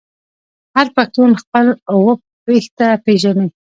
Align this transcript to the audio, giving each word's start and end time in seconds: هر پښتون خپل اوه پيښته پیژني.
هر 0.75 0.87
پښتون 0.95 1.29
خپل 1.41 1.67
اوه 1.93 2.13
پيښته 2.45 2.87
پیژني. 3.05 3.47